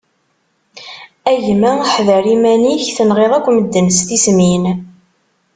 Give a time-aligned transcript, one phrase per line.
[1.31, 4.63] A gma ḥder iman-ik, tenɣiḍ akk medden s tismin.